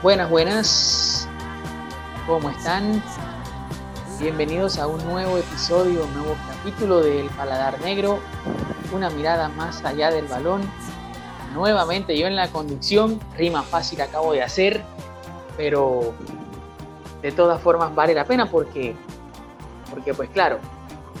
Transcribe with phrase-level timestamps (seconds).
[0.00, 1.28] Buenas, buenas.
[2.24, 3.02] ¿Cómo están?
[4.20, 8.20] Bienvenidos a un nuevo episodio, un nuevo capítulo del Paladar Negro.
[8.92, 10.62] Una mirada más allá del balón.
[11.52, 13.18] Nuevamente yo en la conducción.
[13.36, 14.84] Rima fácil acabo de hacer.
[15.56, 16.14] Pero
[17.20, 18.94] de todas formas vale la pena porque,
[19.90, 20.60] porque pues claro,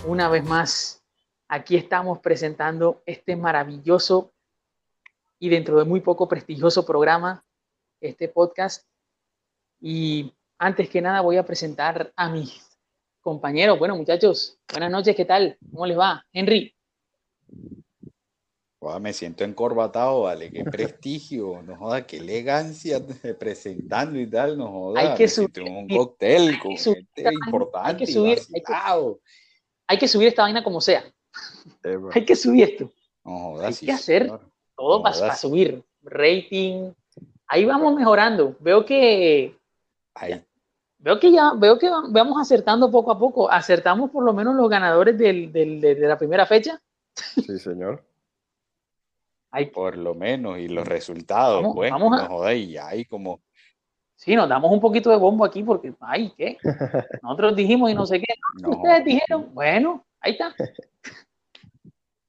[0.06, 1.02] una vez más
[1.48, 4.30] aquí estamos presentando este maravilloso
[5.38, 7.44] y dentro de muy poco prestigioso programa
[8.00, 8.86] este podcast.
[9.80, 12.68] Y antes que nada voy a presentar a mis
[13.20, 13.78] compañeros.
[13.78, 15.56] Bueno, muchachos, buenas noches, ¿qué tal?
[15.70, 16.24] ¿Cómo les va?
[16.32, 16.74] Henry.
[19.00, 23.00] me siento encorbatado, vale, qué prestigio, no joda, qué elegancia
[23.38, 25.00] presentando y tal, no joda.
[25.00, 27.90] Hay que subir un cóctel con importante.
[27.90, 28.38] Hay que subir,
[29.86, 31.04] hay que, subir esta vaina como sea.
[32.12, 32.92] hay que subir esto.
[33.24, 34.30] No joda, hay que hacer
[34.78, 36.92] todo para subir rating,
[37.48, 38.56] ahí vamos mejorando.
[38.60, 39.54] Veo que
[40.98, 43.50] veo que ya veo que vamos acertando poco a poco.
[43.50, 46.80] Acertamos por lo menos los ganadores de, la primera fecha.
[47.14, 48.04] Sí, señor.
[49.74, 52.28] Por lo menos, y los resultados, vamos, pues, vamos a...
[52.28, 53.40] no y ahí como...
[54.14, 56.58] Sí, nos damos un poquito de bombo aquí porque, ay, ¿qué?
[57.22, 58.34] Nosotros dijimos y no sé qué.
[58.64, 60.54] Ustedes dijeron, bueno, ahí está.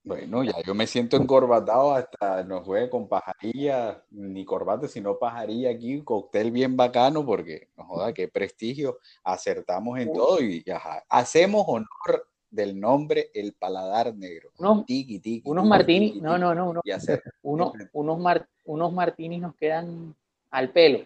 [0.03, 5.71] Bueno, ya yo me siento encorbatado hasta no juegue con pajarilla, ni corbata, sino pajarilla
[5.71, 10.63] aquí, un cóctel bien bacano, porque no joda, qué prestigio, acertamos en todo y
[11.09, 14.51] hacemos honor del nombre El Paladar Negro.
[14.57, 14.85] Unos,
[15.43, 16.69] unos martini, no, no, no,
[17.43, 20.15] unos, unos, unos martini nos quedan
[20.49, 20.99] al pelo.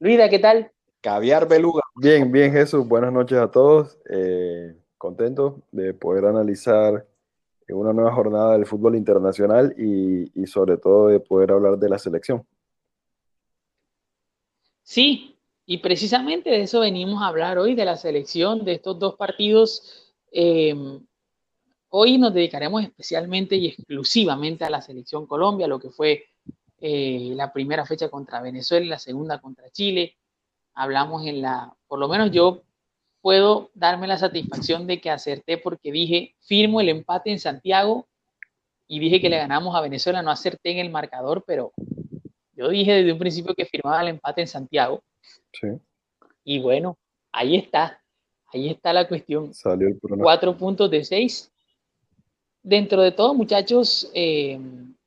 [0.00, 0.70] Luida, ¿qué tal?
[1.00, 1.82] Caviar beluga.
[1.94, 3.98] Bien, bien, Jesús, buenas noches a todos.
[4.10, 7.06] Eh, contento de poder analizar
[7.74, 12.46] una nueva jornada del fútbol internacional y, sobre todo de poder hablar de la selección.
[14.82, 19.16] Sí, y precisamente de eso venimos a hablar hoy, de la selección, de estos dos
[19.16, 20.14] partidos.
[20.30, 21.06] Em,
[21.90, 26.24] hoy nos dedicaremos especialmente y exclusivamente a la selección Colombia, lo que fue
[26.80, 30.16] eh, la primera fecha contra Venezuela la segunda contra Chile.
[30.74, 32.62] Hablamos en la, por lo menos yo
[33.28, 38.08] puedo darme la satisfacción de que acerté porque dije, firmo el empate en Santiago
[38.86, 41.74] y dije que le ganamos a Venezuela, no acerté en el marcador, pero
[42.54, 45.02] yo dije desde un principio que firmaba el empate en Santiago.
[45.52, 45.68] Sí.
[46.42, 46.96] Y bueno,
[47.30, 48.00] ahí está,
[48.46, 49.52] ahí está la cuestión.
[49.52, 51.52] Salió el Cuatro puntos de seis.
[52.62, 54.58] Dentro de todo, muchachos, eh,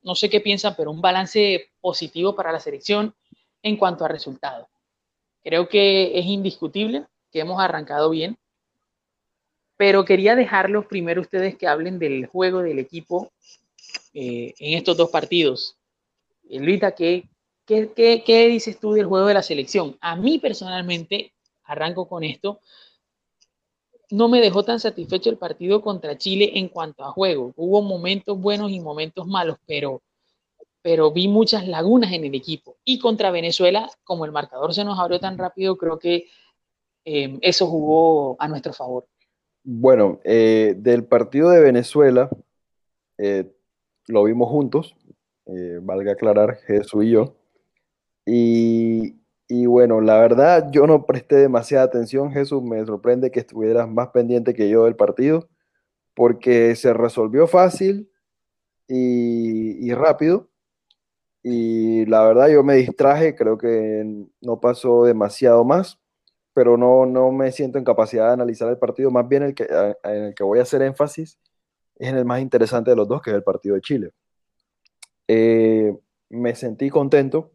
[0.04, 3.16] no sé qué piensan, pero un balance positivo para la selección
[3.64, 4.68] en cuanto a resultados.
[5.44, 8.38] Creo que es indiscutible que hemos arrancado bien.
[9.78, 13.32] Pero quería dejarlos primero ustedes que hablen del juego del equipo
[14.14, 15.78] eh, en estos dos partidos.
[16.50, 17.28] Eh, Luita, ¿qué,
[17.66, 19.98] qué, qué, qué dices tú del juego de la selección?
[20.02, 21.34] A mí personalmente,
[21.64, 22.60] arranco con esto,
[24.12, 27.54] no me dejó tan satisfecho el partido contra Chile en cuanto a juego.
[27.56, 30.02] Hubo momentos buenos y momentos malos, pero,
[30.82, 32.76] pero vi muchas lagunas en el equipo.
[32.84, 36.28] Y contra Venezuela, como el marcador se nos abrió tan rápido, creo que
[37.04, 39.08] Em, eso jugó a nuestro favor.
[39.64, 42.30] Bueno, eh, del partido de Venezuela,
[43.18, 43.52] eh,
[44.08, 44.96] lo vimos juntos,
[45.46, 47.36] eh, valga aclarar, Jesús y yo.
[48.26, 54.10] Y, bueno, la verdad, yo no presté demasiada atención, Jesús, me sorprende que estuvieras más
[54.10, 55.50] pendiente que yo del partido,
[56.16, 58.10] porque se resolvió fácil
[58.88, 60.50] y rápido.
[61.44, 66.01] Y la verdad, yo me distraje, creo que no pasó demasiado más
[66.54, 69.12] pero no, no me siento en capacidad de analizar el partido.
[69.12, 69.68] Más bien el que,
[70.04, 71.40] en el que voy a hacer énfasis
[71.98, 74.12] es en el más interesante de los dos, que es el partido de Chile.
[75.28, 75.96] Eh,
[76.30, 77.52] me sentí contento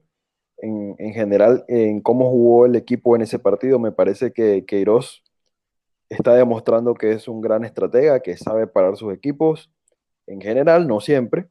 [0.59, 3.79] en, en, general en cómo jugó el equipo en ese partido.
[3.79, 5.23] Me parece que Queiroz
[6.09, 9.71] está demostrando que es un gran estratega, que sabe parar sus equipos.
[10.27, 11.49] En general, no siempre,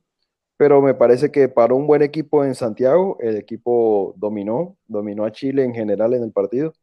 [0.58, 5.32] pero me parece que para un buen equipo en Santiago, el equipo dominó, dominó a
[5.32, 6.74] Chile en general en el partido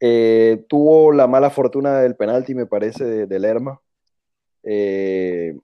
[0.00, 3.80] eh, tuvo la mala fortuna del penalti, me parece, de, Lerma.
[4.62, 5.56] Eh,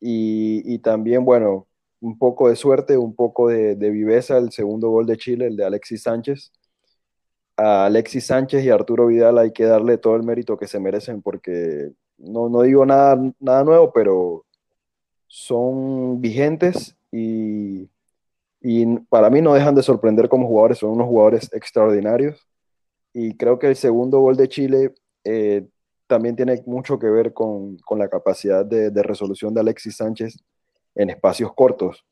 [0.00, 1.68] y, también, bueno,
[2.00, 5.64] un poco de suerte, un poco de, viveza, el segundo gol de Chile, el de
[5.64, 6.52] Alexis Sánchez.
[7.56, 11.20] A Alexis Sánchez y Arturo Vidal hay que darle todo el mérito que se merecen
[11.22, 14.46] porque no, no digo nada, nada nuevo, pero
[15.26, 17.90] son vigentes y,
[18.62, 22.49] y para mí no dejan de sorprender como jugadores, son unos jugadores extraordinarios
[23.12, 25.66] y creo que el segundo gol de Chile eh,
[26.06, 30.36] también tiene mucho que ver con, con la capacidad de, de, resolución de Alexis Sánchez
[30.94, 32.04] en espacios cortos.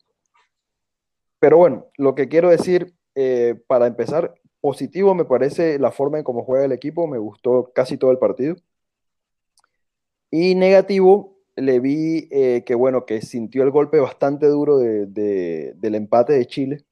[1.39, 6.23] pero bueno, lo que quiero decir, eh, para empezar, positivo me parece la forma en
[6.23, 8.55] cómo juega el equipo, me gustó casi todo el partido.
[10.31, 16.33] Y negativo, le vi eh, que, bueno, que sintió el golpe bastante duro del empate
[16.33, 16.85] de Chile,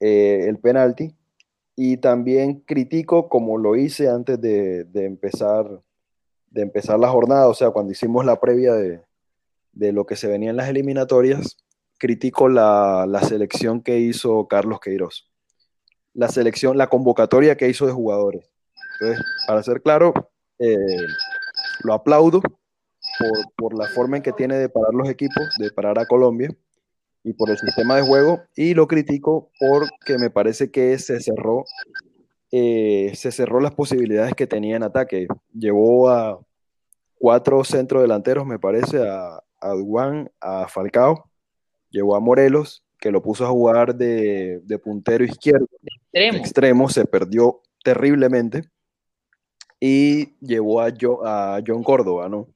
[0.00, 1.14] el penalti.
[1.82, 5.80] Y también critico, como lo hice antes de, empezar,
[6.50, 9.02] de empezar la jornada, o sea, cuando hicimos la previa de,
[9.72, 11.56] lo que se venía en las eliminatorias,
[11.96, 15.30] critico la, selección que hizo Carlos Queiroz.
[16.12, 18.44] La selección, la convocatoria que hizo de jugadores.
[19.00, 20.12] Entonces, para ser claro,
[20.58, 20.76] eh,
[21.82, 22.42] lo aplaudo
[23.56, 26.54] por, la forma en que tiene de parar los equipos, de parar a Colombia
[27.22, 28.42] y por el sistema de juego.
[28.56, 31.64] Y lo critico porque me parece que se cerró,
[32.50, 35.26] eh, se cerró las posibilidades que tenía en ataque.
[35.52, 36.40] Llevó a
[37.16, 41.30] cuatro centrodelanteros, me parece, a, a Duan, a Falcao,
[41.90, 46.38] llevó a Morelos, que lo puso a jugar de, puntero izquierdo, extremo.
[46.38, 48.64] extremo, se perdió terriblemente,
[49.78, 50.88] y llevó a,
[51.24, 52.48] a John Córdoba, ¿no?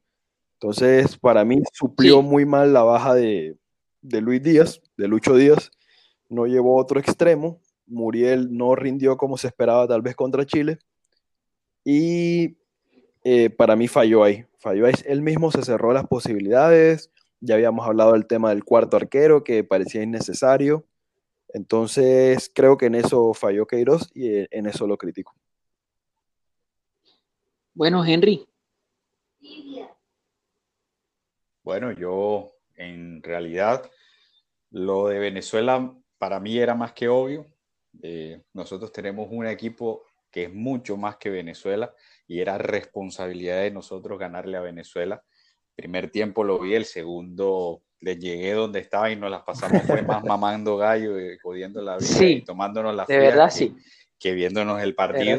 [0.53, 3.57] Entonces, para mí suplió muy mal la baja de,
[4.21, 5.71] Luis Díaz, de Lucho Díaz,
[6.29, 10.79] no llevó otro extremo, Muriel no rindió como se esperaba tal vez contra Chile,
[11.83, 12.57] y
[13.23, 17.85] eh, para mí falló ahí, falló ahí, él mismo se cerró las posibilidades, ya habíamos
[17.85, 20.85] hablado del tema del cuarto arquero que parecía innecesario,
[21.49, 25.35] entonces creo que en eso falló Queiroz y en eso lo critico.
[27.73, 28.47] Bueno, Henry,
[31.63, 33.89] bueno, yo en realidad
[34.71, 37.45] lo de Venezuela para mí era más que obvio.
[38.01, 41.93] Eh, nosotros tenemos un equipo que es mucho más que Venezuela
[42.27, 45.23] y era responsabilidad de nosotros ganarle a Venezuela.
[45.75, 50.01] Primer tiempo lo vi, el segundo le llegué donde estaba y nos las pasamos fue
[50.01, 53.75] más mamando gallo y jodiendo la vida y tomándonos la de verdad, que, sí.
[54.19, 55.37] que viéndonos el partido.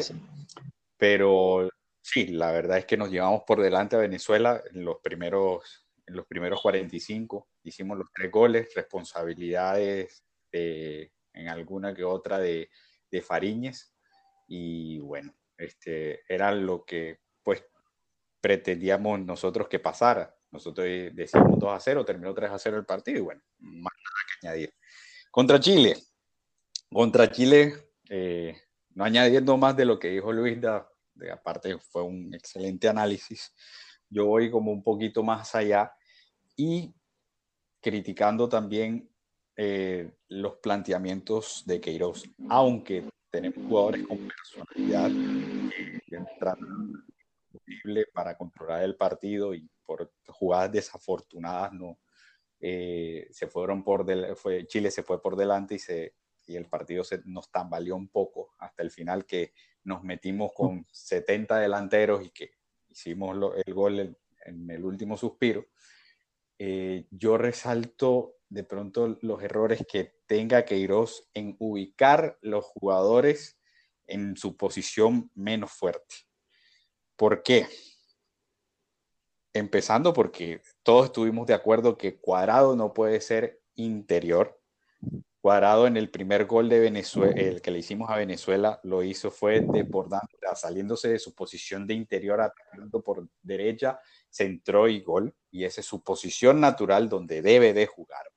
[0.97, 1.69] Pero
[2.01, 6.15] sí, la verdad es que nos llevamos por delante a Venezuela en los primeros en
[6.15, 12.69] los primeros 45 hicimos los tres goles, responsabilidades en alguna que otra de,
[13.11, 13.93] de Fariñez
[14.47, 17.63] y bueno, este, era lo que pues
[18.41, 20.33] pretendíamos nosotros que pasara.
[20.51, 24.25] Nosotros decíamos 2 a 0, terminó 3 a 0 el partido y bueno, más nada
[24.25, 24.73] que añadir.
[25.29, 25.97] Contra Chile,
[26.89, 27.73] contra Chile,
[28.09, 28.55] eh,
[28.91, 33.53] no añadiendo más de lo que dijo Luis, de, aparte fue un excelente análisis,
[34.09, 35.93] yo voy como un poquito más allá
[36.57, 36.93] y
[37.79, 39.09] criticando también
[39.55, 45.11] eh, los planteamientos de Queiroz, aunque tenemos jugadores con personalidad
[46.05, 46.17] que
[47.51, 51.99] posible para controlar el partido y por jugadas desafortunadas no
[52.59, 54.05] eh, se fueron por
[54.35, 56.15] fue, Chile se fue por delante y se
[56.47, 59.53] y el partido se nos tambaleó un poco hasta el final que
[59.83, 62.51] nos metimos con 70 delanteros y que
[62.87, 65.65] hicimos el gol en el último suspiro
[66.59, 73.57] eh, yo resalto de pronto los errores que tenga Queiroz en ubicar los jugadores
[74.07, 76.15] en su posición menos fuerte.
[77.15, 77.67] ¿Por qué?
[79.53, 84.59] Empezando porque todos estuvimos de acuerdo que Cuadrado no puede ser interior.
[85.41, 89.31] Cuadrado en el primer gol de Venezuela, el que le hicimos a Venezuela, lo hizo
[89.31, 95.65] fue desbordando, saliéndose de su posición de interior, atacando por derecha, centró y gol, y
[95.65, 98.31] esa es su posición natural donde debe de jugar.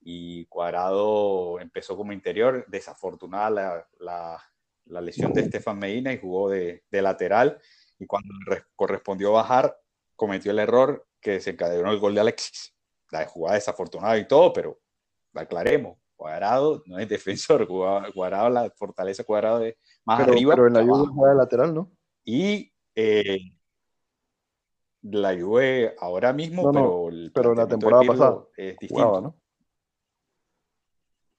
[0.00, 3.50] Y Cuadrado empezó como interior, desafortunada
[3.98, 4.44] la,
[4.86, 7.60] la, lesión de Estefan Medina y jugó de, de lateral,
[7.98, 8.32] y cuando
[8.76, 9.76] correspondió bajar,
[10.14, 12.74] cometió el error que desencadenó el gol de Alexis.
[13.10, 14.78] La jugada desafortunada y todo, pero
[15.34, 20.54] aclaremos, Cuadrado no es defensor, Cuadrado, la fortaleza Cuadrado de más arriba.
[20.54, 21.90] Pero en la juega de lateral, ¿no?
[22.24, 23.40] Y eh,
[25.02, 29.20] la Juve ahora mismo, pero, pero la temporada pasada es distinto.
[29.20, 29.36] ¿no?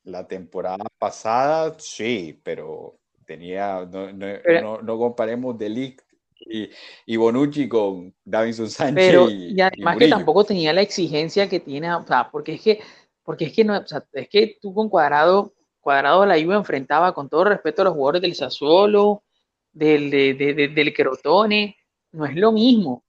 [0.03, 6.01] La temporada pasada, sí, pero tenía, no, no, no, comparemos Delict
[6.39, 6.69] y,
[7.05, 8.95] y, Bonucci con Davinson Sánchez.
[8.95, 12.79] Pero, y, además que tampoco tenía la exigencia que tiene, o sea, porque es que,
[13.23, 17.13] porque es que no, o sea, es que tú con Cuadrado, Cuadrado la Juve enfrentaba
[17.13, 19.23] con todo respeto a los jugadores del Sassuolo,
[19.71, 21.77] del, de, de, del Crotone,
[22.11, 23.03] no es lo mismo.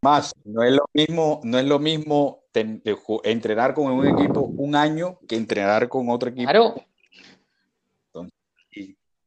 [0.00, 2.44] Más, no es lo mismo, no es lo mismo
[3.24, 6.48] entrenar con un equipo un año que entrenar con otro equipo.
[6.48, 6.74] Claro.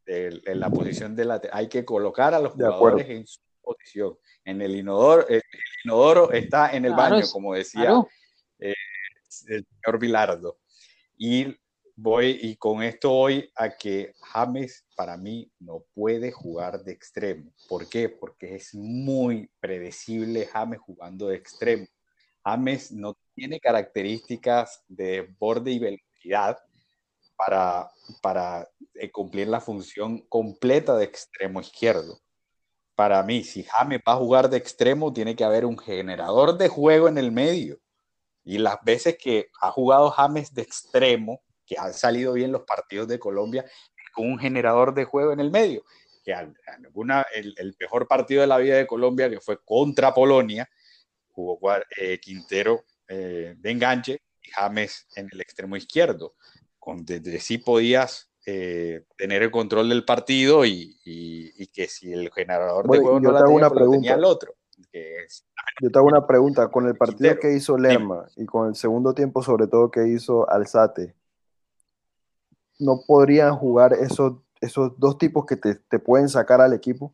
[0.06, 4.18] en la posición de la hay que colocar a los jugadores en su posición.
[4.46, 5.44] En el inodoro, el,
[5.84, 7.92] inodoro está en el baño, como decía
[8.60, 8.74] eh,
[9.48, 10.58] el señor Vilardo.
[11.18, 11.56] Y
[12.02, 17.52] voy, y con esto voy a que James para mí no puede jugar de extremo.
[17.68, 18.10] ¿Por qué?
[18.10, 21.86] Porque es muy predecible James jugando de extremo.
[22.44, 26.58] James no tiene características de borde y velocidad
[27.36, 27.90] para,
[28.22, 32.20] para eh, cumplir la función completa de extremo izquierdo.
[32.96, 36.68] Para mí, si James va a jugar de extremo, tiene que haber un generador de
[36.70, 37.80] juego en el medio.
[38.44, 43.08] Y las veces que ha jugado James de extremo, que han salido bien los partidos
[43.08, 43.64] de Colombia,
[44.12, 45.84] con un generador de juego en el medio.
[46.26, 50.68] Que alguna, el, el mejor partido de la vida de Colombia, que fue contra Polonia,
[51.32, 51.60] jugó
[51.96, 56.34] eh, Quintero eh, de enganche y James en el extremo izquierdo.
[56.80, 62.32] Con, desde sí podías eh, tener el control del partido y, y, que si el
[62.32, 64.56] generador de juego no la tenía, una pues tenía el otro.
[65.82, 69.14] yo te hago una pregunta, con el partido que hizo Lerma y con el segundo
[69.14, 71.19] tiempo sobre todo que hizo Alzate,
[72.80, 77.14] ¿no podrían jugar esos, esos dos tipos que te, te pueden sacar al equipo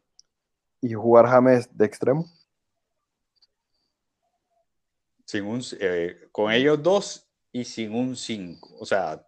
[0.82, 2.26] y jugar James de extremo?
[5.26, 8.78] sin un, eh, con ellos dos y sin un 5.
[8.80, 9.26] O sea,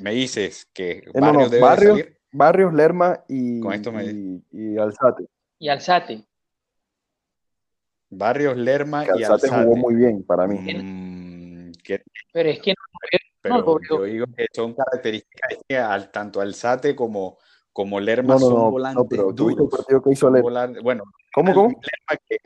[0.00, 2.16] me dices que eh, Barrios debe salir.
[2.32, 5.26] Barrios, Lerma y, y, Alzate.
[5.58, 6.24] Y Alzate.
[8.08, 9.48] Barrios, Lerma y Alzate.
[9.48, 10.58] jugó muy bien para mí.
[10.58, 11.72] Mm,
[12.32, 12.74] pero es que
[13.42, 17.38] pero yo digo que son características que al, tanto Alzate como,
[17.72, 19.60] como Lerma son volantes pero duros.
[19.60, 20.80] El partido que hizo Lerma.
[20.82, 21.68] bueno, ¿cómo, cómo?
[21.68, 22.36] Lerma que,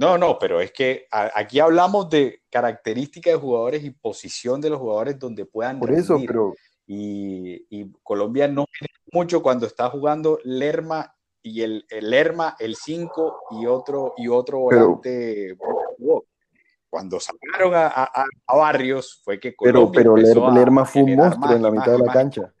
[0.00, 4.78] no, no, pero es que aquí hablamos de características de jugadores y posición de los
[4.78, 5.78] jugadores donde puedan.
[5.78, 6.54] Por eso, pero.
[6.86, 13.66] Y, Colombia no tiene mucho cuando está jugando Lerma y el, Lerma, el 5 y
[13.66, 15.56] otro, y otro volante.
[16.90, 20.02] Cuando sacaron a, Barrios fue que Colombia.
[20.02, 22.52] Pero, pero Lerma fue un monstruo en la mitad de la cancha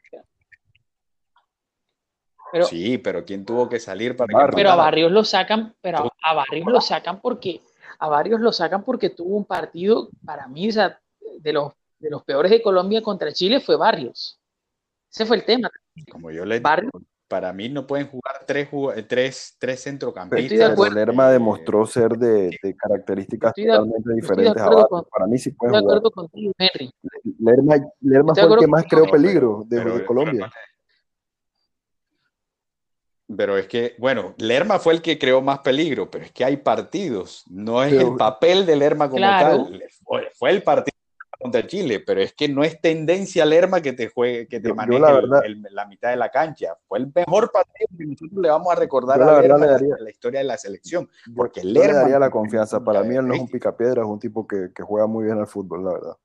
[2.64, 6.34] sí, pero ¿quién tuvo que salir para que Pero a Barrios lo sacan, pero a
[6.34, 7.60] Barrios lo sacan porque
[7.98, 12.50] a Barrios lo sacan porque tuvo un partido para mí, de los de los peores
[12.50, 14.40] de Colombia contra Chile fue Barrios.
[15.12, 15.70] Ese fue el tema.
[16.10, 16.70] Como yo le digo,
[17.30, 18.68] para mí no pueden jugar tres,
[19.06, 20.74] tres, tres centrocampistas.
[20.76, 24.68] Pero Lerma demostró ser de, de características totalmente diferentes a.
[24.68, 26.02] Para mí sí pueden jugar.
[26.12, 26.90] Contigo, Henry.
[27.38, 30.50] Lerma, Lerma fue el que más creó peligro de, de Colombia.
[33.36, 36.56] Pero es que, bueno, Lerma fue el que creó más peligro, pero es que hay
[36.56, 39.80] partidos, no es el papel de Lerma como tal,
[40.34, 40.89] fue, el partido
[41.40, 45.00] contra Chile, pero es que no es tendencia Lerma que te juegue, que te maneje
[45.70, 46.76] la, mitad de la cancha.
[46.86, 50.46] Fue el mejor partido que nosotros le vamos a recordar a Lerma la historia de
[50.46, 52.84] la selección, porque Lerma le daría la confianza.
[52.84, 55.38] Para mí él no es un picapiedra, es un tipo que, que juega muy bien
[55.38, 56.16] al fútbol, la verdad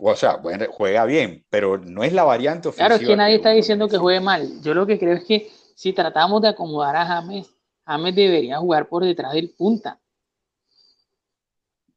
[0.00, 2.88] o sea, juega bien, pero no es la variante ofensiva.
[2.88, 4.60] Claro, es que nadie está diciendo que juegue mal.
[4.62, 7.54] Yo lo que creo es que si tratamos de acomodar a James,
[7.86, 10.00] James debería jugar por detrás del punta.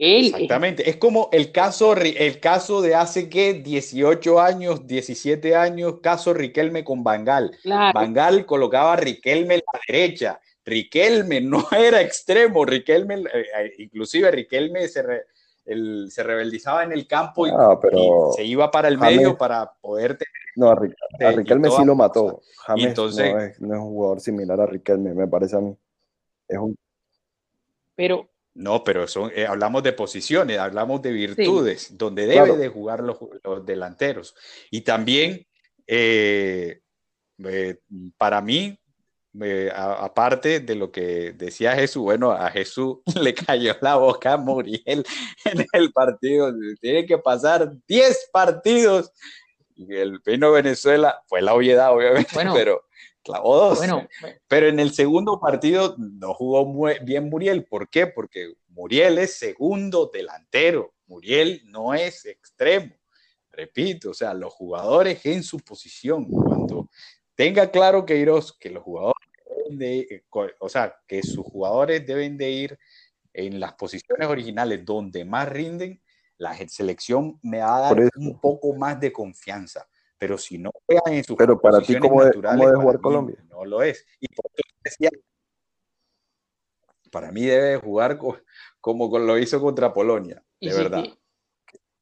[0.05, 0.97] Exactamente, es...
[0.97, 7.03] como el caso, el caso de hace que 18 años, 17 años, caso Riquelme con
[7.03, 7.57] Bangal.
[7.93, 10.41] Bangal colocaba a Riquelme a la derecha.
[10.65, 15.03] Riquelme no era extremo, Riquelme, eh, eh, inclusive Riquelme se,
[15.63, 17.79] se rebeldizaba en el campo y, ah,
[18.35, 20.33] se iba para el medio para poder tener.
[20.57, 22.41] No, a, Riquelme sí lo mató.
[22.57, 25.73] James entonces, no, es, un jugador similar a Riquelme, me parece a mí.
[26.49, 26.75] Es un...
[27.95, 28.32] Pero.
[28.55, 33.17] No, pero son, eh, hablamos de posiciones, hablamos de virtudes, donde debe de jugar los,
[33.65, 34.35] delanteros.
[34.69, 35.47] Y también,
[35.87, 36.81] eh,
[37.43, 37.77] eh,
[38.15, 38.77] para mí,
[39.73, 45.03] aparte de lo que decía Jesús, bueno, a Jesús le cayó la boca a Muriel
[45.45, 46.53] en el partido.
[46.79, 49.11] Tiene que pasar 10 partidos.
[49.75, 52.83] Y el Pino Venezuela fue la obviedad, obviamente, pero
[53.23, 53.77] clavó dos.
[53.77, 54.07] Bueno,
[54.47, 57.65] pero en el segundo partido no jugó muy bien Muriel.
[57.65, 58.07] ¿Por qué?
[58.07, 60.93] Porque Muriel es segundo delantero.
[61.07, 62.93] Muriel no es extremo.
[63.51, 66.89] Repito, o sea, los jugadores en su posición, cuando
[67.35, 69.27] tenga claro Queiroz que los jugadores
[69.69, 70.23] de, eh,
[70.59, 72.79] o sea, que sus jugadores deben de ir
[73.33, 76.01] en las posiciones originales donde más rinden,
[76.37, 79.87] la selección me va a dar un poco más de confianza.
[80.17, 83.43] Pero si no juegan en sus Pero para ti, ¿cómo, naturales, debe jugar Colombia?
[83.49, 84.05] No lo es.
[84.19, 84.45] Y por
[84.83, 85.09] decía,
[87.11, 88.17] para mí debe jugar
[88.79, 91.03] como lo hizo contra Polonia, de verdad.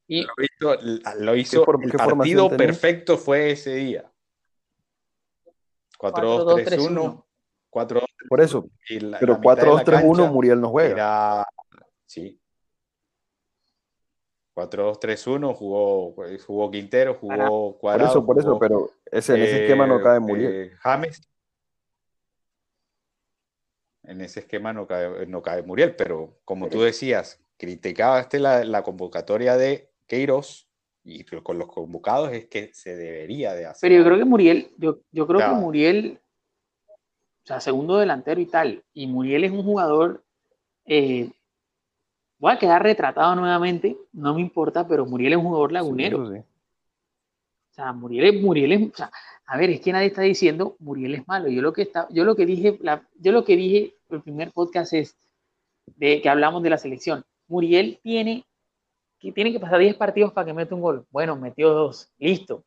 [0.08, 4.12] Y, lo hizo, el partido perfecto fue ese día.
[5.98, 7.24] 4-2-3-1.
[8.28, 8.68] Por eso.
[9.18, 10.92] pero 4-2-3-1 Muriel no juega.
[10.92, 11.46] Era,
[12.06, 12.41] sí.
[14.54, 16.14] 4-2-3-1, jugó,
[16.46, 20.20] jugó Quintero, jugó Por eso, por eso, pero ese, en ese esquema no eh, cae
[20.20, 20.52] Muriel.
[20.52, 21.28] eh, James.
[24.04, 28.82] En ese esquema no cae, no cae Muriel, pero como tú decías, criticaste la, la
[28.82, 30.68] convocatoria de Queiroz
[31.04, 33.88] y con los convocados es que se debería de hacer.
[33.88, 35.54] Pero yo creo que Muriel, yo, yo creo Claro.
[35.54, 36.20] que Muriel,
[36.88, 40.24] o sea, segundo delantero y tal, y Muriel es un jugador,
[40.84, 41.30] eh,
[42.42, 46.18] voy a quedar retratado nuevamente, no me importa, pero Muriel es un jugador lagunero.
[46.18, 46.38] Sí, eso sí.
[47.70, 49.12] O sea, Muriel es, Muriel es, o sea,
[49.46, 51.48] a ver, es que nadie está diciendo Muriel es malo.
[51.48, 54.50] Yo lo que está, yo lo que dije, la- yo lo que dije el primer
[54.50, 55.16] podcast es
[55.86, 57.24] de que hablamos de la selección.
[57.46, 58.44] Muriel tiene
[59.20, 61.06] que tiene que pasar 10 partidos para que meta un gol.
[61.12, 62.64] Bueno, metió dos, listo.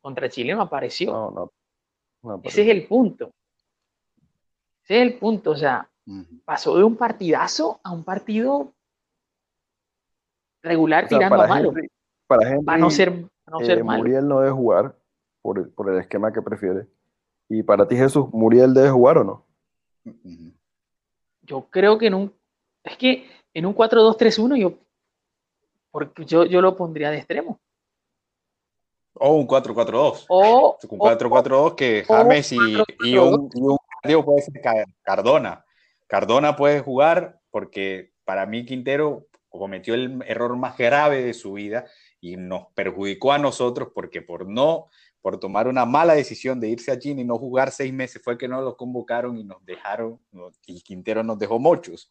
[0.00, 1.10] Contra Chile no apareció.
[1.12, 1.52] No, no.
[2.22, 3.32] no, Ese es el punto.
[4.84, 5.50] Ese es el punto.
[5.50, 5.89] O sea.
[6.44, 8.72] Pasó de un partidazo a un partido
[10.62, 11.70] regular O sea, tirando a malo.
[11.70, 11.88] Henry,
[12.26, 13.10] para Henry, Para no ser,
[13.44, 13.98] para no eh, ser malo.
[14.02, 14.96] Muriel no debe jugar
[15.42, 16.86] por, el- por el esquema que prefiere.
[17.48, 19.46] Y para ti, Jesús, ¿Muriel debe jugar o no?
[21.42, 22.34] Yo creo que en un.
[22.84, 24.74] Es que en un 4-2-3-1 yo.
[25.90, 27.58] Porque yo, yo lo pondría de extremo.
[29.14, 30.26] O un 4-4-2.
[30.28, 30.78] O.
[30.88, 32.84] Un o- 4-4-2 que o James y, 4-4-2.
[33.04, 33.50] y un,
[34.04, 35.64] y un puede ser Ca- Cardona.
[36.10, 41.86] Cardona puede jugar porque para mí Quintero cometió el error más grave de su vida
[42.20, 44.88] y nos perjudicó a nosotros porque por no,
[45.20, 48.36] por tomar una mala decisión de irse a China y no jugar seis meses fue
[48.36, 50.18] que no lo convocaron y nos dejaron,
[50.66, 52.10] y Quintero nos dejó muchos.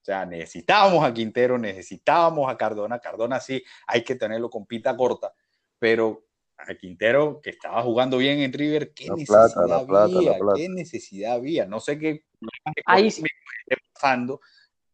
[0.00, 3.00] O sea, necesitábamos a Quintero, necesitábamos a Cardona.
[3.00, 5.34] Cardona sí, hay que tenerlo con pita corta,
[5.80, 6.24] pero
[6.56, 10.18] a Quintero, que estaba jugando bien en River, ¿qué La necesidad plata, la plata, la
[10.18, 10.38] había?
[10.38, 10.56] plata.
[10.56, 11.66] ¿Qué necesidad había?
[11.66, 12.24] No sé qué
[12.86, 13.10] Ahí
[13.92, 14.40] pasando,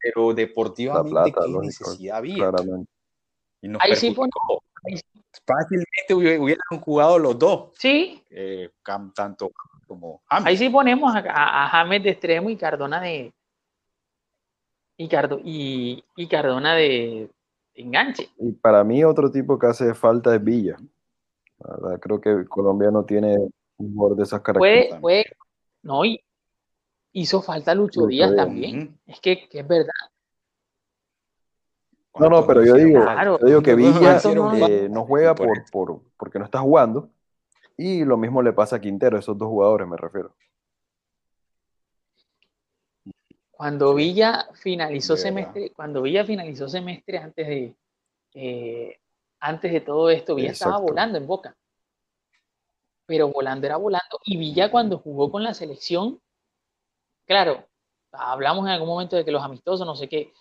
[0.01, 2.35] pero La deportivamente, plata, ¿qué necesidad había?
[2.51, 2.91] claramente.
[3.63, 4.15] Y nos Ahí sí
[4.85, 5.03] ahí sí.
[5.47, 8.71] Fácilmente hubi- hubieran jugado los dos, Sí, eh,
[9.15, 9.53] tanto
[9.87, 10.47] como James.
[10.47, 13.33] ahí sí ponemos a, a- a James de extremo y Cardona de.
[14.99, 17.31] Y, Cardo, y, y Cardona de
[17.75, 18.31] enganche.
[18.39, 20.77] Y para mí, otro tipo que hace falta es Villa.
[21.59, 23.37] La verdad, creo que Colombia no tiene
[23.77, 25.01] un jugador de esas características.
[25.01, 25.37] Puede, puede.
[25.83, 26.23] No, y
[27.17, 28.47] hizo falta Lucho Lucho Díaz Díaz.
[28.47, 28.99] también.
[29.07, 29.93] Es que, que es verdad.
[32.19, 33.03] No, no, ¿Cuántos pero yo digo?
[33.03, 33.39] Claro.
[33.41, 37.11] yo digo que ¿Cuántos Villa hicieron eh, no juega Por por, porque no está jugando.
[37.77, 40.35] Y lo mismo le pasa a Quintero, esos dos jugadores me refiero.
[43.51, 43.95] Cuando.
[43.95, 47.75] Villa finalizó semestre, cuando Villa finalizó semestre antes de
[48.35, 48.99] eh,
[49.41, 51.57] antes de todo esto, Villa estaba volando en Boca.
[53.07, 54.21] Pero volando era volando.
[54.25, 56.21] Y Villa cuando jugó con la selección,
[57.27, 57.65] claro,
[58.13, 60.33] hablamos en algún momento de que los amistosos, no sé qué,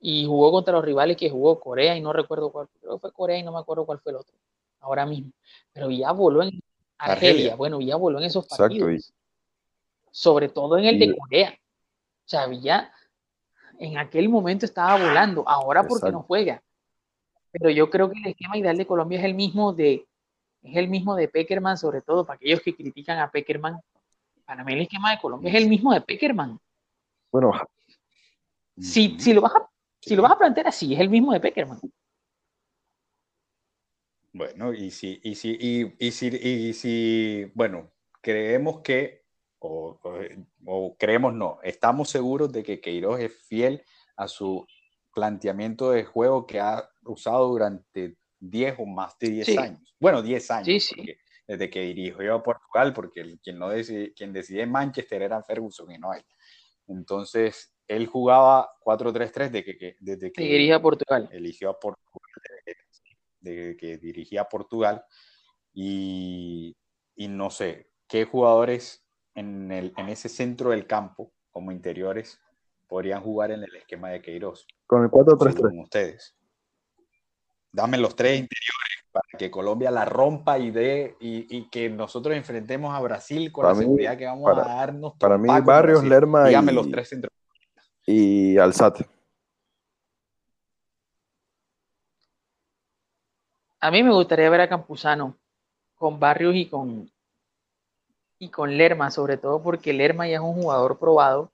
[0.00, 3.12] y jugó contra los rivales que jugó Corea y no recuerdo cuál, creo que fue
[3.12, 4.36] Corea y no me acuerdo cuál fue el otro,
[4.80, 5.32] ahora mismo.
[5.72, 6.60] Pero Villa voló en
[6.98, 7.56] Argelia, Argelia.
[7.56, 9.12] bueno, Villa voló en esos Exacto, partidos.
[10.10, 11.50] Sobre todo en el de Corea.
[11.52, 12.92] O sea, Villa
[13.78, 16.62] en aquel momento estaba volando, ahora porque no juega.
[17.50, 20.06] Pero yo creo que el esquema ideal de Colombia es el mismo de
[20.62, 23.80] es el mismo de Peckerman, sobre todo para aquellos que critican a Peckerman.
[24.52, 26.60] Para mí el esquema de Colombia es el mismo de Peckerman.
[27.30, 27.52] Bueno,
[28.78, 29.66] Si, si, lo vas a,
[29.98, 31.80] si lo vas a plantear así, es el mismo de Peckerman.
[34.34, 39.24] Bueno, y si, y si, y, y si, y si, bueno, creemos que,
[39.58, 40.20] o, o-
[40.66, 43.82] o creemos no, estamos seguros de que Queiroz es fiel
[44.16, 44.66] a su
[45.14, 49.56] planteamiento de juego que ha usado durante 10 o más de 10 Sí.
[49.56, 49.94] años.
[49.98, 50.94] Bueno, 10 años, Sí, sí.
[50.94, 51.16] porque
[51.52, 55.42] desde que dirigió a Portugal, porque el- quien, no decide, quien decidía en Manchester era
[55.42, 56.24] Ferguson y no él.
[56.88, 61.28] Entonces, él jugaba 4-3-3 de que, que- desde que dirige a Portugal.
[61.30, 62.22] eligió a Portugal,
[63.40, 65.04] de que dirigía a Portugal,
[65.74, 66.74] y,
[67.16, 72.40] y no sé, ¿qué jugadores en, el, en ese centro del campo, como interiores,
[72.86, 75.54] podrían jugar en el esquema de Queiroz, con el 4-3-3.
[75.54, 76.34] según ustedes?
[77.72, 82.34] Dame los tres interiores para que Colombia la rompa y, dé, y, y que nosotros
[82.36, 85.12] enfrentemos a Brasil con Para la mí- seguridad que vamos para- a darnos.
[85.18, 86.08] para mí, Barrios, Brasil.
[86.08, 87.32] Lerma Dígame y- los tres centros.
[88.06, 89.06] Y Alzate.
[93.80, 95.36] A mí me gustaría ver a Campuzano
[95.96, 97.10] con Barrios y con,
[98.38, 101.50] y con Lerma, sobre todo porque Lerma ya es un jugador probado.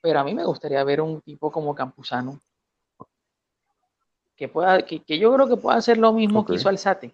[0.00, 2.40] Pero a mí me gustaría ver un tipo como Campuzano.
[4.38, 7.12] Que, pueda, que, que yo creo que pueda hacer lo mismo que hizo Alzate.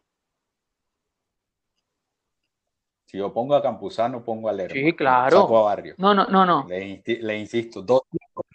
[3.07, 4.75] Si yo pongo a Campuzano, pongo a Lerma.
[4.75, 5.41] Sí, claro.
[5.41, 5.99] Saco a Barrios.
[5.99, 6.67] No, no, no, no.
[6.69, 8.03] Le, insisto, dos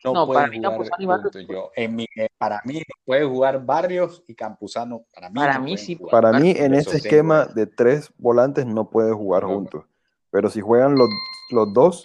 [0.04, 1.48] no, No, pueden para mí jugar Campuzano y Barrios.
[1.48, 5.06] Yo, en mi, eh, para mí no puede jugar Barrios y Campuzano.
[5.12, 6.12] Para mí, Para no mí sí jugar.
[6.12, 9.50] Para mí, en sostengo esquema de tres volantes no puede jugar No.
[9.50, 9.86] juntos.
[10.30, 11.10] Pero si juegan los,
[11.50, 12.04] los dos,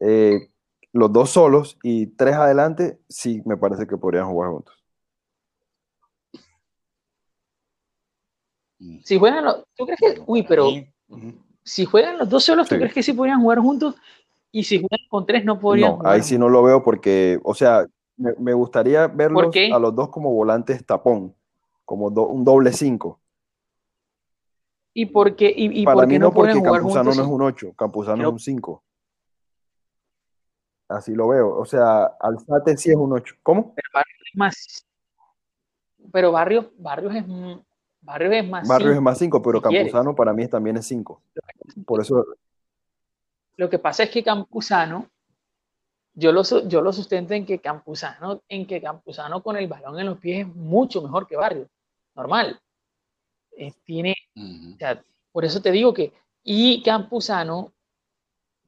[0.00, 0.48] eh,
[0.92, 4.79] los dos solos y tres adelante, sí me parece que podrían jugar juntos.
[9.04, 10.88] Si juegan los, ¿tú crees que, uy, pero mí,
[11.62, 12.78] si juegan los dos solos, ¿tú Sí.
[12.80, 13.94] crees que sí podrían jugar juntos?
[14.52, 17.38] Y si juegan con tres, no podrían No, jugar ahí sí no lo veo porque,
[17.44, 21.34] o sea, me, me gustaría verlos a los dos como volantes tapón,
[21.84, 23.20] como do- un doble cinco.
[24.92, 27.10] ¿Y por qué, y, y Para por mí qué no, no pueden porque jugar Campuzano
[27.10, 27.16] juntos?
[27.16, 28.82] no es un 8, Campuzano Creo- es un 5.
[30.88, 31.56] Así lo veo.
[31.56, 33.36] O sea, Alzate sí es un 8.
[33.44, 33.74] ¿Cómo?
[33.74, 34.86] Pero Barrios es más.
[36.12, 37.62] Pero Barrios, Barrios es, m-
[38.02, 38.66] Barrios es más.
[38.66, 39.02] Barrios es cinco.
[39.02, 39.92] más 5, pero si quieres.
[39.92, 41.22] Campuzano para mí también es 5.
[41.84, 42.24] Por eso,
[43.56, 45.10] Lo que pasa es que Campuzano,
[46.14, 50.06] yo lo, yo lo sustento en que Campuzano, en que Campuzano con el balón en
[50.06, 51.68] los pies es mucho mejor que Barrios.
[52.14, 52.60] Normal.
[53.56, 54.74] Eh, tiene, Ujú.
[54.74, 57.72] o sea, por eso te digo que, y Campuzano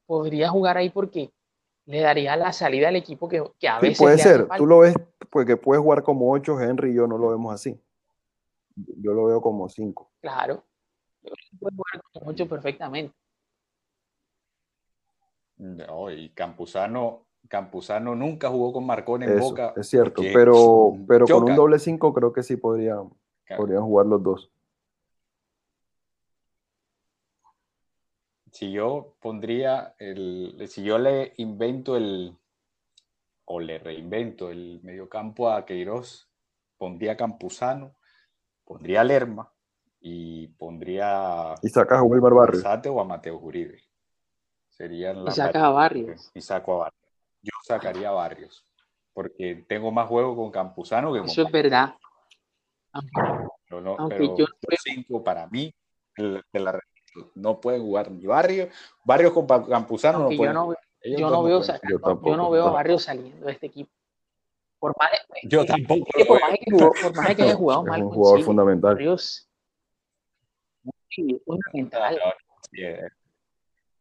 [0.07, 1.31] podría jugar ahí porque
[1.87, 4.49] le daría la salida al equipo que, que a sí, veces puede ser.
[4.57, 4.95] Tú lo ves
[5.31, 7.81] porque puede jugar como 8, Henry y yo no lo vemos así.
[8.76, 10.11] Yo lo veo como 5.
[10.20, 10.64] Claro.
[11.58, 13.14] Puede jugar con ocho perfectamente.
[15.56, 19.74] No, y Campuzano, Campuzano nunca jugó con Marcón en Eso, Boca.
[19.76, 20.22] es cierto.
[20.32, 23.11] Pero, pero con un doble 5 creo que sí podrían,
[23.56, 24.50] podrían jugar los dos.
[28.50, 32.37] Si yo pondría el, si yo le invento el,
[33.46, 36.28] o le reinvento el mediocampo a Queiroz,
[36.76, 37.94] pondría Campuzano,
[38.64, 39.53] pondría Lerma
[40.01, 42.64] y pondría Y sacas a Wilmar Barrios.
[42.64, 43.83] O a Mateo Uribe.
[44.68, 46.31] Serían Y las saca a Barrios.
[46.35, 47.03] Y saco a Barrios.
[47.42, 48.64] Yo sacaría a Barrios,
[49.12, 51.94] porque tengo más juego con Campuzano que con Eso es verdad.
[53.68, 55.75] Pero, no, Aunque pero yo los cinco para mí,
[56.16, 56.79] el- de la
[57.35, 58.68] no pueden jugar ni Barrios.
[59.05, 61.62] Barrios con Campuzano no Aunque yo pueden no, yo no veo
[62.25, 62.70] Yo no veo a.
[62.70, 63.90] Barrios saliendo de este equipo.
[64.83, 67.42] Por más de, Yo que- tampoco que lo por más que jugó- por más que
[67.45, 68.97] haya jugado Es mal un jugador Chile, fundamental.
[71.16, 72.18] Muy fundamental.
[72.77, 73.01] Eh,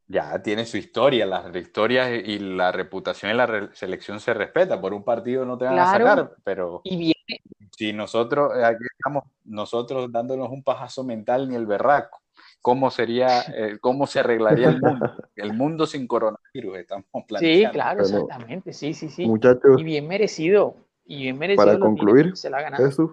[0.08, 4.82] Ya tiene su historia, las historias y la reputación en la re- selección se respeta.
[4.82, 6.06] Por un partido no te van Claro.
[6.06, 7.42] a sacar, pero Y viene,
[7.78, 12.20] si nosotros, eh, aquí estamos nosotros dándonos un pajazo mental ni el berraco,
[12.62, 15.16] ¿cómo sería, eh, cómo se arreglaría el mundo?
[15.36, 17.72] El mundo sin coronavirus, estamos sí, planteando.
[17.72, 19.26] claro, Bueno, exactamente, sí, sí, sí.
[19.26, 20.76] Muchachos, Y bien merecido.
[21.06, 21.66] Y bien merecido.
[21.66, 22.86] para concluir, se la ha ganado.
[22.86, 23.12] Jesús,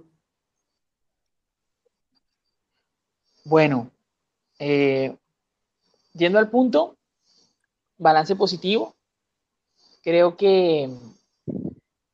[3.45, 3.91] Bueno,
[4.59, 5.17] eh,
[6.13, 6.97] yendo al punto,
[7.97, 8.95] balance positivo.
[10.03, 10.91] Creo que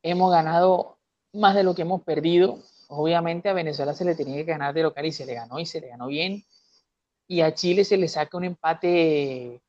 [0.01, 0.97] hemos ganado
[1.33, 2.59] más de lo que hemos perdido.
[2.87, 5.65] Obviamente a Venezuela se le tenía que ganar de local y se le ganó y
[5.65, 6.45] se le ganó bien.
[7.27, 9.61] Y a Chile se le saca un empate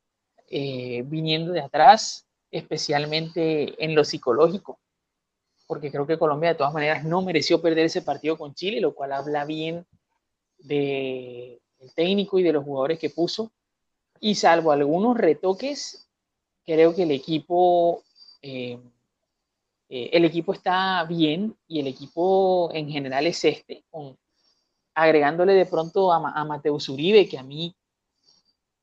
[0.48, 4.78] eh, viniendo de atrás, especialmente en lo psicológico,
[5.66, 8.94] porque creo que Colombia de todas maneras no mereció perder ese partido con Chile, lo
[8.94, 9.86] cual habla bien
[10.58, 13.52] de el técnico y de los jugadores que puso.
[14.20, 16.08] Y salvo algunos retoques,
[16.64, 18.02] creo que el equipo,
[18.42, 18.78] eh,
[19.88, 23.84] eh, el equipo está bien y el equipo en general es este,
[24.96, 27.76] agregándole de pronto a, a Mateus Uribe, que a mí,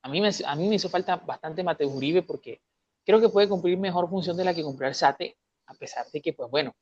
[0.04, 2.62] a, mí me, a mí me hizo falta bastante Mateus Uribe porque
[3.04, 6.32] creo que puede cumplir mejor función de la que cumplió Alzate, a pesar de que,
[6.34, 6.74] pues bueno,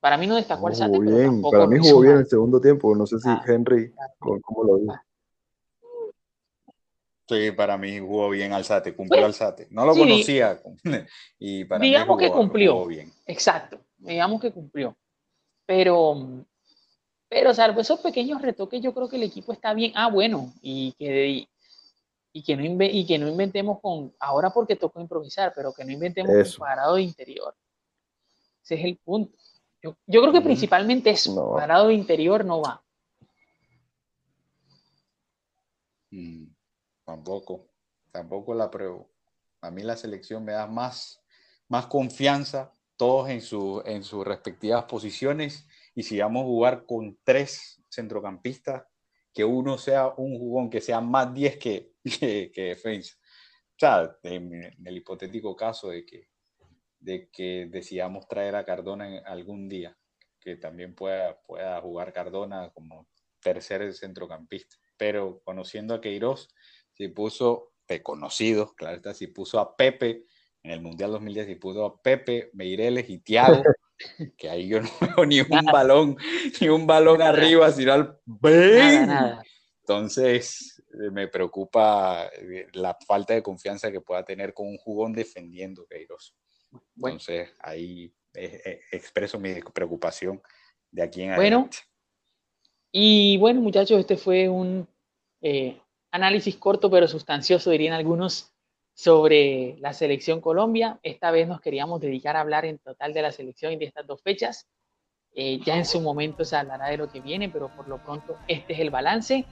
[0.00, 2.22] para mí no destacó Alzate, pero tampoco Para mí jugó bien mal.
[2.22, 2.96] el segundo tiempo.
[2.96, 4.06] No sé si Ah, Henry, ah.
[4.18, 4.92] ¿cómo, lo vio?
[4.92, 5.02] Ah.
[7.28, 9.68] Sí, para mí jugó bien Alzate, cumplió Pues, Alzate.
[9.70, 10.60] No lo sí, conocía
[11.38, 12.72] y para mí digamos que jugó- cumplió.
[12.72, 13.12] jugó bien.
[13.26, 14.96] Exacto, digamos que cumplió.
[15.66, 16.46] Pero,
[17.30, 19.92] pero salvo esos pequeños retoques, yo creo que el equipo está bien.
[19.94, 21.48] Ah, bueno, y que,
[22.32, 25.84] y que, no, inve- y que no inventemos con, ahora porque tocó improvisar, pero que
[25.84, 26.58] no inventemos Eso.
[26.58, 27.54] con parado de interior.
[28.64, 29.32] Ese es el punto.
[29.80, 31.54] Yo, yo creo que principalmente eso, No.
[31.54, 32.82] parado de interior no va.
[36.10, 36.46] Mm,
[37.04, 37.68] tampoco,
[38.10, 39.08] tampoco la pruebo.
[39.60, 41.22] A mí la selección me da más,
[41.68, 47.18] más confianza, todos en, su, en sus respectivas posiciones, y si vamos a jugar con
[47.24, 48.84] tres centrocampistas,
[49.32, 53.16] que uno sea un jugón, que sea más 10 que, que, que defensa.
[53.18, 56.28] O sea, en, el hipotético caso de que,
[56.98, 59.96] de que decidamos traer a Cardona algún día,
[60.38, 63.08] que también pueda, pueda jugar Cardona como
[63.40, 64.76] tercer centrocampista.
[64.96, 66.48] Pero conociendo a Queiroz,
[66.92, 70.24] si puso, de conocidos, claro está, si puso a Pepe
[70.62, 73.62] en el Mundial 2010 y puso a Pepe, Meireles y Thiago,
[74.36, 76.16] que ahí yo no veo ni un balón,
[76.60, 79.42] ni un balón arriba, sino al Nada,
[79.80, 85.12] Entonces, eh, me preocupa eh, la falta de confianza que pueda tener con un jugón
[85.12, 86.34] defendiendo Queiroz.
[86.96, 90.40] Entonces, ahí eh, expreso mi preocupación
[90.90, 91.68] de aquí en bueno,
[92.92, 94.88] Y bueno, muchachos, este fue un
[96.12, 98.49] análisis corto pero sustancioso, dirían algunos,
[99.02, 100.98] sobre la selección Colombia.
[101.02, 104.06] Esta vez nos queríamos dedicar a hablar en total de la selección y de estas
[104.06, 104.66] dos fechas.
[105.32, 108.36] Eh, ya en su momento se hablará de lo que viene, pero por lo pronto
[108.46, 109.46] este es el balance.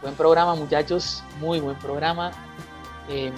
[0.00, 2.30] Buen programa, muchachos, muy buen programa.
[3.10, 3.34] Em,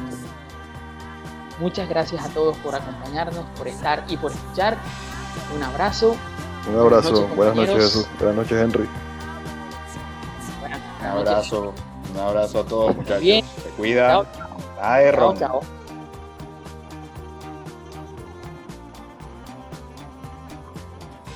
[1.59, 4.77] muchas gracias a todos por acompañarnos, por estar y por escuchar.
[5.57, 6.17] Un abrazo.
[6.69, 7.27] Un abrazo.
[7.35, 8.09] Buenas noches, Jesús.
[8.21, 8.89] Buenas noches, Henry.
[11.01, 11.75] un abrazo.
[12.15, 13.23] Un abrazo a todos, muchachos.
[13.23, 14.27] Se cuidan.
[14.79, 15.80] Chao, chao.